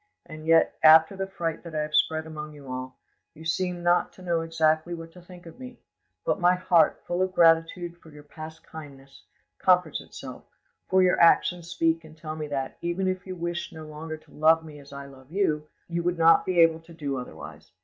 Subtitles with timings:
[0.25, 2.95] And yet, after the fright that I have spread among you all,
[3.35, 5.77] you seem not to know exactly what to think of me;
[6.25, 9.25] but my heart, full of gratitude for your past kindness,
[9.59, 10.45] comforts itself;
[10.89, 14.31] for your actions speak and tell me that, even if you wished no longer to
[14.31, 17.71] love me as I love you, you would not be able to do otherwise.